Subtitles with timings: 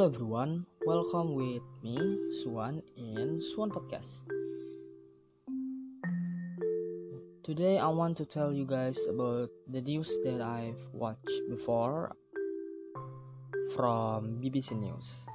[0.00, 2.00] Hello everyone, welcome with me,
[2.40, 4.24] Swan, in Swan Podcast.
[7.42, 12.16] Today I want to tell you guys about the news that I've watched before
[13.76, 15.28] from BBC News.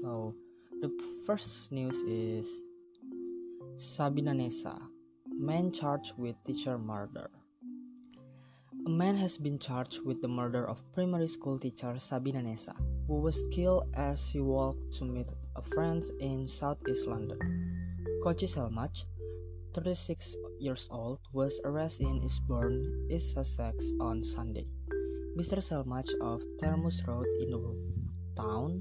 [0.00, 0.34] So,
[0.80, 0.88] the
[1.26, 2.48] first news is
[3.76, 4.80] Sabina Nessa,
[5.26, 7.28] man charged with teacher murder.
[8.88, 12.74] A man has been charged with the murder of primary school teacher Sabina Nessa,
[13.06, 17.36] who was killed as she walked to meet a friend in southeast London.
[18.24, 19.04] Koci Selamaj,
[19.74, 22.80] 36 years old, was arrested in Eastbourne,
[23.10, 24.64] East Sussex on Sunday.
[25.36, 25.60] Mr.
[25.60, 28.80] Selamaj of Termus Road in the town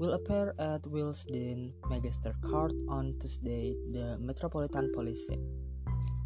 [0.00, 5.38] will appear at Willesden Magister Court on Tuesday, the Metropolitan Police said.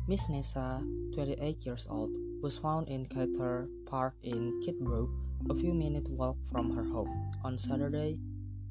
[0.08, 0.82] Miss Nessa,
[1.14, 2.10] 28 years old,
[2.42, 5.12] was found in Cator Park in Kidbrooke,
[5.50, 8.18] a few minutes walk from her home, on Saturday,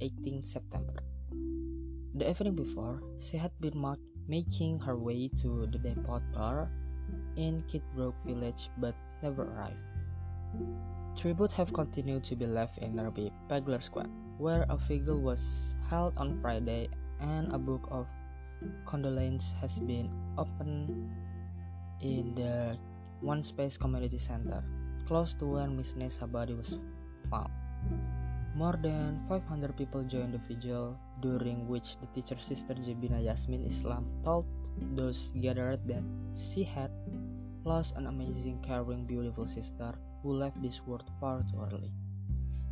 [0.02, 0.96] 18 September.
[2.16, 3.80] The evening before, she had been
[4.28, 6.70] making her way to the depot bar
[7.38, 9.80] in Kidbrooke village but never arrived.
[11.16, 16.18] Tribute have continued to be left in nearby Pegler Square, where a vigil was held
[16.18, 16.90] on Friday
[17.22, 18.08] and a book of
[18.86, 20.90] condolence has been opened
[22.02, 22.78] in the
[23.22, 24.64] one Space Community Center,
[25.08, 26.80] close to where Miss Nessa body was
[27.30, 27.52] found.
[28.56, 34.08] More than 500 people joined the vigil, during which the teacher's sister Jebina Yasmin Islam
[34.24, 34.46] told
[34.96, 36.92] those gathered that she had
[37.64, 39.94] lost an amazing, caring, beautiful sister
[40.24, 41.92] who left this world far too early.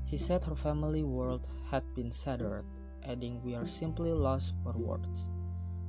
[0.07, 2.63] She said her family world had been shattered,
[3.03, 5.29] adding, We are simply lost for words.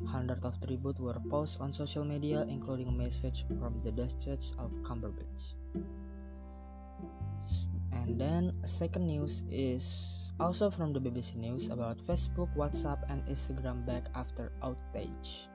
[0.07, 4.71] Hundreds of tributes were posted on social media, including a message from the Duchess of
[4.87, 5.57] Cambridge.
[7.93, 13.85] And then, second news is also from the BBC News about Facebook, WhatsApp, and Instagram
[13.85, 15.49] back after outage.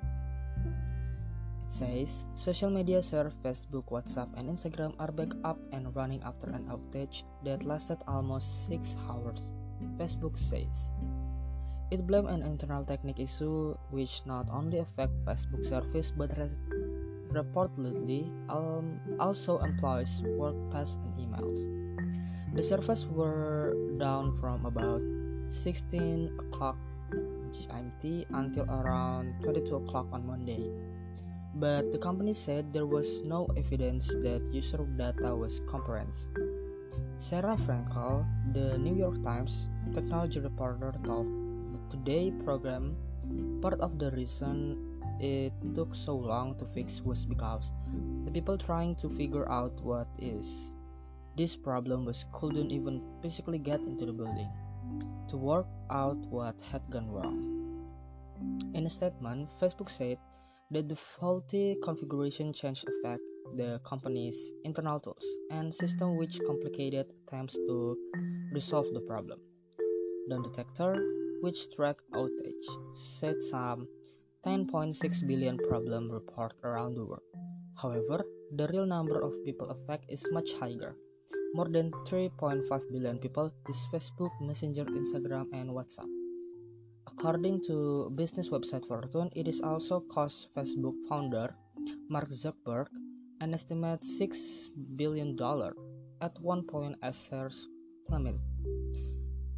[1.63, 6.47] It says social media serve Facebook, WhatsApp, and Instagram are back up and running after
[6.51, 9.53] an outage that lasted almost 6 hours,
[9.97, 10.91] Facebook says.
[11.91, 16.31] It blamed an internal technical issue which not only affect Facebook service but
[17.33, 21.67] reportedly um, also employs work pass and emails.
[22.53, 25.01] The servers were down from about
[25.49, 26.77] 16 o'clock
[27.49, 30.69] GMT until around 22 o'clock on Monday.
[31.55, 36.29] But the company said there was no evidence that user data was compromised.
[37.17, 41.42] Sarah Frenkel, the New York Times technology reporter, told
[41.93, 42.97] Today program,
[43.61, 44.81] part of the reason
[45.21, 47.69] it took so long to fix was because
[48.25, 50.73] the people trying to figure out what is
[51.37, 54.49] this problem was couldn't even physically get into the building
[55.29, 57.85] to work out what had gone wrong.
[58.73, 60.17] In a statement, Facebook said
[60.71, 63.21] that the faulty configuration change affect
[63.53, 67.95] the company's internal tools and system which complicated attempts to
[68.51, 69.37] resolve the problem.
[70.27, 70.97] The detector
[71.43, 73.83] which track outage, said some
[74.47, 74.95] 10.6
[75.27, 77.27] billion problem report around the world.
[77.75, 78.23] However,
[78.55, 80.95] the real number of people affected is much higher.
[81.53, 86.07] More than 3.5 billion people use Facebook, Messenger, Instagram, and WhatsApp.
[87.11, 91.53] According to business website Fortune, it is also cost Facebook founder
[92.07, 92.87] Mark Zuckerberg
[93.41, 95.35] an estimated $6 billion
[96.21, 97.67] at one point as shares
[98.07, 98.39] plummeted.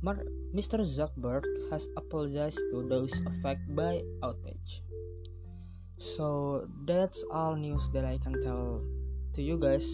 [0.06, 0.86] Mar- Mr.
[0.86, 4.86] Zuckerberg has apologized to those affected by outage.
[5.98, 8.86] So that's all news that I can tell
[9.34, 9.90] to you guys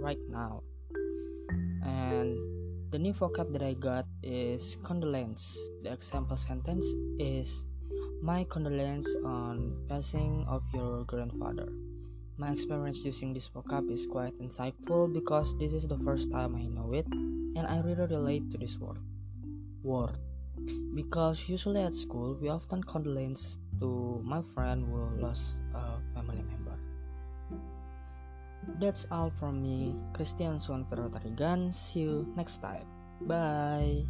[0.00, 0.64] right now.
[1.84, 2.40] And
[2.88, 5.52] the new vocab that I got is condolence.
[5.84, 6.88] The example sentence
[7.20, 7.68] is
[8.24, 11.68] my condolence on passing of your grandfather.
[12.40, 16.64] My experience using this vocab is quite insightful because this is the first time I
[16.72, 17.04] know it
[17.56, 18.98] and I really relate to this word
[19.82, 20.18] word
[20.94, 26.76] because usually at school we often condolence to my friend who lost a family member.
[28.78, 31.72] That's all from me, Christian Swan Perotarigan.
[31.74, 32.84] See you next time.
[33.24, 34.04] Bye.